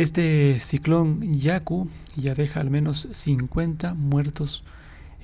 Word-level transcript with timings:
Este 0.00 0.58
ciclón 0.60 1.34
Yaku 1.34 1.90
ya 2.16 2.32
deja 2.34 2.60
al 2.60 2.70
menos 2.70 3.06
50 3.10 3.92
muertos 3.92 4.64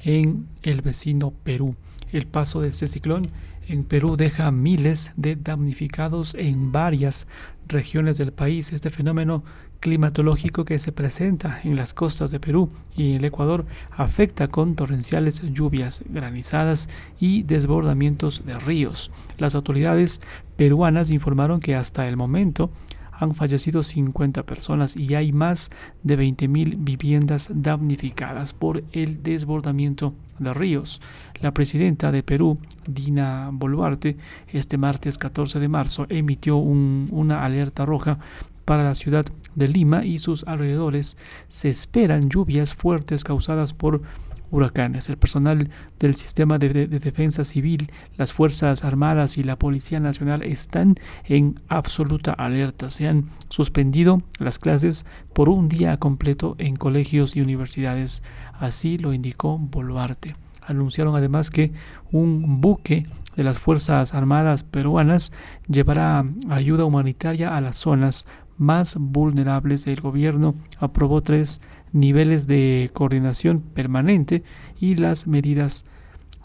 en 0.04 0.48
el 0.62 0.82
vecino 0.82 1.30
Perú. 1.30 1.76
El 2.12 2.26
paso 2.26 2.60
de 2.60 2.68
este 2.68 2.86
ciclón 2.86 3.30
en 3.68 3.84
Perú 3.84 4.18
deja 4.18 4.50
miles 4.50 5.12
de 5.16 5.34
damnificados 5.34 6.34
en 6.34 6.72
varias 6.72 7.26
regiones 7.66 8.18
del 8.18 8.34
país. 8.34 8.70
Este 8.74 8.90
fenómeno 8.90 9.44
climatológico 9.80 10.66
que 10.66 10.78
se 10.78 10.92
presenta 10.92 11.58
en 11.64 11.74
las 11.74 11.94
costas 11.94 12.30
de 12.30 12.38
Perú 12.38 12.68
y 12.94 13.12
en 13.12 13.16
el 13.16 13.24
Ecuador 13.24 13.64
afecta 13.92 14.46
con 14.46 14.74
torrenciales 14.76 15.40
lluvias, 15.54 16.02
granizadas 16.06 16.90
y 17.18 17.44
desbordamientos 17.44 18.44
de 18.44 18.58
ríos. 18.58 19.10
Las 19.38 19.54
autoridades 19.54 20.20
peruanas 20.58 21.10
informaron 21.10 21.60
que 21.60 21.74
hasta 21.74 22.06
el 22.08 22.18
momento 22.18 22.70
han 23.18 23.34
fallecido 23.34 23.82
50 23.82 24.44
personas 24.44 24.96
y 24.96 25.14
hay 25.14 25.32
más 25.32 25.70
de 26.02 26.18
20.000 26.18 26.76
viviendas 26.78 27.48
damnificadas 27.52 28.52
por 28.52 28.84
el 28.92 29.22
desbordamiento 29.22 30.14
de 30.38 30.52
ríos. 30.54 31.00
La 31.40 31.52
presidenta 31.52 32.12
de 32.12 32.22
Perú, 32.22 32.58
Dina 32.86 33.50
Boluarte, 33.52 34.16
este 34.48 34.78
martes 34.78 35.18
14 35.18 35.58
de 35.60 35.68
marzo 35.68 36.06
emitió 36.08 36.56
una 36.56 37.44
alerta 37.44 37.84
roja 37.84 38.18
para 38.66 38.84
la 38.84 38.94
ciudad 38.94 39.24
de 39.54 39.68
Lima 39.68 40.04
y 40.04 40.18
sus 40.18 40.44
alrededores. 40.44 41.16
Se 41.48 41.70
esperan 41.70 42.28
lluvias 42.28 42.74
fuertes 42.74 43.24
causadas 43.24 43.72
por 43.72 44.02
huracanes. 44.50 45.08
El 45.08 45.16
personal 45.16 45.70
del 45.98 46.14
sistema 46.14 46.58
de, 46.58 46.86
defensa 46.86 47.44
civil, 47.44 47.90
las 48.16 48.32
Fuerzas 48.32 48.84
Armadas 48.84 49.38
y 49.38 49.42
la 49.42 49.58
Policía 49.58 50.00
Nacional 50.00 50.42
están 50.42 50.96
en 51.24 51.54
absoluta 51.68 52.32
alerta. 52.32 52.90
Se 52.90 53.08
han 53.08 53.30
suspendido 53.48 54.22
las 54.38 54.58
clases 54.58 55.06
por 55.32 55.48
un 55.48 55.68
día 55.68 55.96
completo 55.98 56.56
en 56.58 56.76
colegios 56.76 57.36
y 57.36 57.40
universidades. 57.40 58.22
Así 58.52 58.98
lo 58.98 59.12
indicó 59.12 59.58
Boluarte. 59.58 60.34
Anunciaron 60.66 61.14
además 61.14 61.50
que 61.50 61.72
un 62.10 62.60
buque 62.60 63.06
de 63.36 63.44
las 63.44 63.58
Fuerzas 63.58 64.14
Armadas 64.14 64.64
peruanas 64.64 65.32
llevará 65.68 66.24
ayuda 66.48 66.84
humanitaria 66.84 67.54
a 67.54 67.60
las 67.60 67.76
zonas 67.76 68.26
más 68.58 68.96
vulnerables 68.98 69.84
del 69.84 70.00
gobierno. 70.00 70.54
Aprobó 70.78 71.22
tres 71.22 71.60
niveles 71.92 72.46
de 72.46 72.90
coordinación 72.92 73.60
permanente 73.60 74.42
y 74.78 74.94
las 74.94 75.26
medidas 75.26 75.84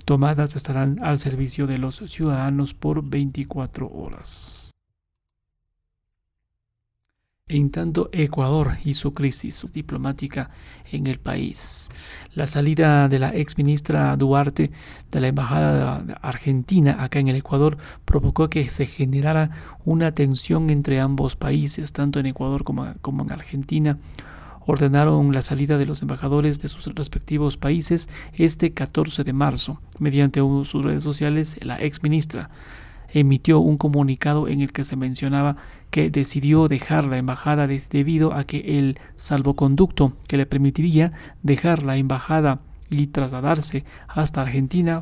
tomadas 0.05 0.55
estarán 0.55 0.99
al 1.03 1.19
servicio 1.19 1.67
de 1.67 1.77
los 1.77 1.97
ciudadanos 2.07 2.73
por 2.73 3.03
24 3.03 3.87
horas. 3.87 4.70
En 7.53 7.69
tanto, 7.69 8.09
Ecuador 8.13 8.77
su 8.93 9.13
crisis 9.13 9.65
diplomática 9.73 10.51
en 10.89 11.05
el 11.05 11.19
país. 11.19 11.89
La 12.33 12.47
salida 12.47 13.09
de 13.09 13.19
la 13.19 13.35
ex 13.35 13.57
ministra 13.57 14.15
Duarte 14.15 14.71
de 15.11 15.19
la 15.19 15.27
Embajada 15.27 16.17
Argentina 16.21 17.03
acá 17.03 17.19
en 17.19 17.27
el 17.27 17.35
Ecuador 17.35 17.77
provocó 18.05 18.49
que 18.49 18.69
se 18.69 18.85
generara 18.85 19.49
una 19.83 20.13
tensión 20.13 20.69
entre 20.69 21.01
ambos 21.01 21.35
países, 21.35 21.91
tanto 21.91 22.21
en 22.21 22.27
Ecuador 22.27 22.63
como, 22.63 22.93
como 23.01 23.23
en 23.23 23.33
Argentina 23.33 23.97
ordenaron 24.65 25.33
la 25.33 25.41
salida 25.41 25.77
de 25.77 25.87
los 25.87 26.01
embajadores 26.03 26.59
de 26.59 26.69
sus 26.69 26.85
respectivos 26.95 27.57
países 27.57 28.07
este 28.31 28.71
14 28.71 29.25
de 29.25 29.33
marzo. 29.33 29.81
Mediante 29.99 30.39
sus 30.39 30.85
redes 30.85 31.03
sociales, 31.03 31.59
la 31.61 31.81
ex 31.81 32.01
ministra 32.01 32.49
emitió 33.13 33.59
un 33.59 33.77
comunicado 33.77 34.47
en 34.47 34.61
el 34.61 34.71
que 34.71 34.83
se 34.83 34.95
mencionaba 34.95 35.57
que 35.89 36.09
decidió 36.09 36.67
dejar 36.67 37.05
la 37.05 37.17
embajada 37.17 37.67
debido 37.67 38.33
a 38.33 38.45
que 38.45 38.79
el 38.79 38.99
salvoconducto 39.15 40.13
que 40.27 40.37
le 40.37 40.45
permitiría 40.45 41.11
dejar 41.43 41.83
la 41.83 41.97
embajada 41.97 42.59
y 42.91 43.07
trasladarse 43.07 43.85
hasta 44.07 44.41
Argentina 44.41 45.01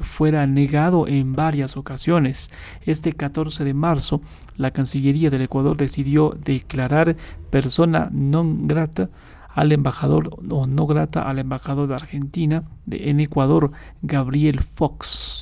fuera 0.00 0.46
negado 0.46 1.06
en 1.06 1.34
varias 1.34 1.76
ocasiones. 1.76 2.50
Este 2.86 3.12
14 3.12 3.62
de 3.62 3.74
marzo, 3.74 4.22
la 4.56 4.70
Cancillería 4.70 5.30
del 5.30 5.42
Ecuador 5.42 5.76
decidió 5.76 6.30
declarar 6.30 7.16
persona 7.50 8.08
non 8.10 8.66
grata 8.66 9.10
al 9.54 9.72
embajador 9.72 10.30
o 10.48 10.66
no 10.66 10.86
grata 10.86 11.28
al 11.28 11.38
embajador 11.38 11.88
de 11.88 11.94
Argentina 11.94 12.64
en 12.90 13.20
Ecuador, 13.20 13.72
Gabriel 14.00 14.60
Fox. 14.60 15.39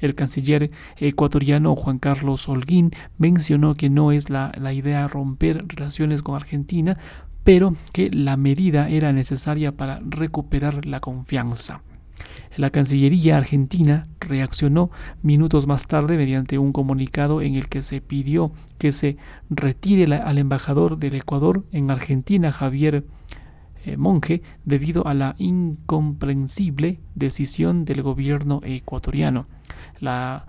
El 0.00 0.14
canciller 0.14 0.70
ecuatoriano 0.98 1.74
Juan 1.74 1.98
Carlos 1.98 2.48
Holguín 2.48 2.90
mencionó 3.18 3.74
que 3.74 3.90
no 3.90 4.12
es 4.12 4.30
la, 4.30 4.52
la 4.58 4.72
idea 4.72 5.08
romper 5.08 5.64
relaciones 5.68 6.22
con 6.22 6.34
Argentina, 6.34 6.98
pero 7.44 7.76
que 7.92 8.10
la 8.10 8.36
medida 8.36 8.88
era 8.88 9.12
necesaria 9.12 9.72
para 9.72 10.00
recuperar 10.04 10.84
la 10.84 11.00
confianza. 11.00 11.82
La 12.56 12.70
Cancillería 12.70 13.36
argentina 13.36 14.08
reaccionó 14.20 14.90
minutos 15.22 15.66
más 15.66 15.86
tarde 15.86 16.16
mediante 16.16 16.58
un 16.58 16.72
comunicado 16.72 17.42
en 17.42 17.54
el 17.54 17.68
que 17.68 17.82
se 17.82 18.00
pidió 18.00 18.52
que 18.78 18.92
se 18.92 19.16
retire 19.50 20.12
al 20.14 20.38
embajador 20.38 20.98
del 20.98 21.14
Ecuador 21.14 21.64
en 21.72 21.90
Argentina, 21.90 22.52
Javier 22.52 23.04
eh, 23.84 23.96
Monge, 23.96 24.42
debido 24.64 25.06
a 25.06 25.14
la 25.14 25.34
incomprensible 25.38 27.00
decisión 27.14 27.84
del 27.84 28.02
gobierno 28.02 28.60
ecuatoriano. 28.64 29.46
La 30.00 30.46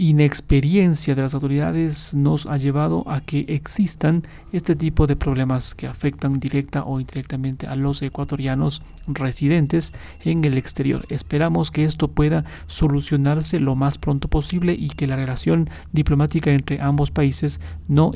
inexperiencia 0.00 1.14
de 1.14 1.20
las 1.20 1.34
autoridades 1.34 2.14
nos 2.14 2.46
ha 2.46 2.56
llevado 2.56 3.04
a 3.06 3.20
que 3.20 3.44
existan 3.48 4.26
este 4.50 4.74
tipo 4.74 5.06
de 5.06 5.14
problemas 5.14 5.74
que 5.74 5.86
afectan 5.86 6.40
directa 6.40 6.84
o 6.84 7.00
indirectamente 7.00 7.66
a 7.66 7.76
los 7.76 8.00
ecuatorianos 8.00 8.82
residentes 9.06 9.92
en 10.24 10.42
el 10.46 10.56
exterior. 10.56 11.04
Esperamos 11.10 11.70
que 11.70 11.84
esto 11.84 12.08
pueda 12.08 12.46
solucionarse 12.66 13.60
lo 13.60 13.74
más 13.74 13.98
pronto 13.98 14.28
posible 14.28 14.72
y 14.72 14.88
que 14.88 15.06
la 15.06 15.16
relación 15.16 15.68
diplomática 15.92 16.50
entre 16.50 16.80
ambos 16.80 17.10
países 17.10 17.60
no, 17.86 18.12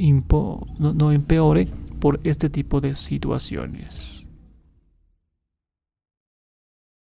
no 0.79 1.13
empeore 1.13 1.69
por 2.01 2.19
este 2.25 2.49
tipo 2.49 2.81
de 2.81 2.95
situaciones. 2.95 4.24